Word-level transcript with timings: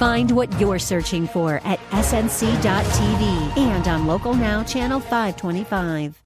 Find 0.00 0.30
what 0.30 0.58
you're 0.58 0.78
searching 0.78 1.26
for 1.26 1.60
at 1.62 1.78
snc.tv 1.90 3.58
and 3.58 3.86
on 3.86 4.06
Local 4.06 4.32
Now, 4.32 4.62
Channel 4.62 4.98
525. 4.98 6.22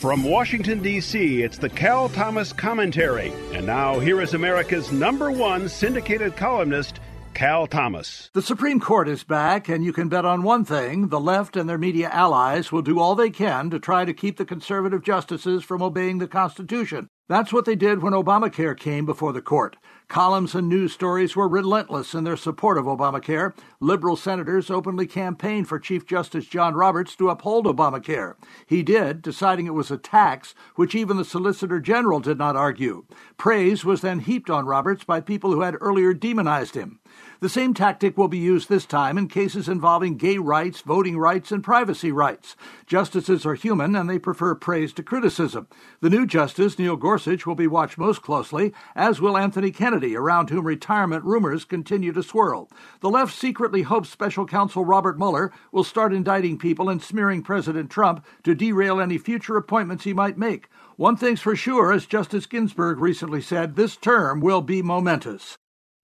From 0.00 0.24
Washington, 0.24 0.80
D.C., 0.80 1.42
it's 1.42 1.58
the 1.58 1.68
Cal 1.68 2.08
Thomas 2.08 2.54
Commentary. 2.54 3.30
And 3.52 3.66
now, 3.66 3.98
here 3.98 4.22
is 4.22 4.32
America's 4.32 4.90
number 4.92 5.30
one 5.30 5.68
syndicated 5.68 6.36
columnist, 6.36 7.00
Cal 7.34 7.66
Thomas. 7.66 8.30
The 8.32 8.40
Supreme 8.40 8.80
Court 8.80 9.10
is 9.10 9.24
back, 9.24 9.68
and 9.68 9.84
you 9.84 9.92
can 9.92 10.08
bet 10.08 10.24
on 10.24 10.42
one 10.42 10.64
thing 10.64 11.08
the 11.08 11.20
left 11.20 11.54
and 11.54 11.68
their 11.68 11.76
media 11.76 12.08
allies 12.08 12.72
will 12.72 12.80
do 12.80 12.98
all 12.98 13.14
they 13.14 13.28
can 13.28 13.68
to 13.68 13.78
try 13.78 14.06
to 14.06 14.14
keep 14.14 14.38
the 14.38 14.46
conservative 14.46 15.02
justices 15.02 15.62
from 15.62 15.82
obeying 15.82 16.16
the 16.16 16.28
Constitution. 16.28 17.10
That's 17.28 17.52
what 17.52 17.64
they 17.64 17.76
did 17.76 18.02
when 18.02 18.12
Obamacare 18.12 18.78
came 18.78 19.06
before 19.06 19.32
the 19.32 19.40
court. 19.40 19.76
Columns 20.08 20.54
and 20.54 20.68
news 20.68 20.92
stories 20.92 21.34
were 21.34 21.48
relentless 21.48 22.12
in 22.12 22.24
their 22.24 22.36
support 22.36 22.76
of 22.76 22.84
Obamacare. 22.84 23.54
Liberal 23.80 24.16
senators 24.16 24.70
openly 24.70 25.06
campaigned 25.06 25.68
for 25.68 25.78
Chief 25.78 26.04
Justice 26.04 26.44
John 26.44 26.74
Roberts 26.74 27.16
to 27.16 27.30
uphold 27.30 27.64
Obamacare. 27.64 28.34
He 28.66 28.82
did, 28.82 29.22
deciding 29.22 29.66
it 29.66 29.74
was 29.74 29.90
a 29.90 29.96
tax, 29.96 30.54
which 30.74 30.94
even 30.94 31.16
the 31.16 31.24
Solicitor 31.24 31.80
General 31.80 32.20
did 32.20 32.36
not 32.36 32.56
argue. 32.56 33.06
Praise 33.38 33.84
was 33.84 34.02
then 34.02 34.18
heaped 34.18 34.50
on 34.50 34.66
Roberts 34.66 35.04
by 35.04 35.20
people 35.20 35.52
who 35.52 35.62
had 35.62 35.76
earlier 35.80 36.12
demonized 36.12 36.74
him. 36.74 36.98
The 37.40 37.48
same 37.48 37.74
tactic 37.74 38.16
will 38.16 38.28
be 38.28 38.38
used 38.38 38.68
this 38.68 38.86
time 38.86 39.18
in 39.18 39.28
cases 39.28 39.68
involving 39.68 40.16
gay 40.16 40.38
rights, 40.38 40.80
voting 40.80 41.18
rights, 41.18 41.50
and 41.50 41.64
privacy 41.64 42.12
rights. 42.12 42.54
Justices 42.86 43.44
are 43.44 43.54
human 43.54 43.96
and 43.96 44.08
they 44.08 44.18
prefer 44.18 44.54
praise 44.54 44.92
to 44.94 45.02
criticism. 45.02 45.66
The 46.00 46.10
new 46.10 46.26
justice, 46.26 46.78
Neil 46.78 46.96
Gorsuch, 46.96 47.11
will 47.12 47.54
be 47.54 47.66
watched 47.66 47.98
most 47.98 48.22
closely, 48.22 48.72
as 48.96 49.20
will 49.20 49.36
Anthony 49.36 49.70
Kennedy, 49.70 50.16
around 50.16 50.48
whom 50.48 50.66
retirement 50.66 51.24
rumors 51.24 51.64
continue 51.64 52.12
to 52.12 52.22
swirl. 52.22 52.70
The 53.00 53.10
left 53.10 53.34
secretly 53.34 53.82
hopes 53.82 54.08
special 54.08 54.46
counsel 54.46 54.84
Robert 54.84 55.18
Mueller 55.18 55.52
will 55.72 55.84
start 55.84 56.14
indicting 56.14 56.58
people 56.58 56.88
and 56.88 57.02
smearing 57.02 57.42
President 57.42 57.90
Trump 57.90 58.24
to 58.44 58.54
derail 58.54 59.00
any 59.00 59.18
future 59.18 59.56
appointments 59.56 60.04
he 60.04 60.14
might 60.14 60.38
make. 60.38 60.68
One 60.96 61.16
thing's 61.16 61.42
for 61.42 61.54
sure, 61.54 61.92
as 61.92 62.06
Justice 62.06 62.46
Ginsburg 62.46 62.98
recently 62.98 63.42
said, 63.42 63.76
this 63.76 63.96
term 63.96 64.40
will 64.40 64.62
be 64.62 64.80
momentous. 64.80 65.58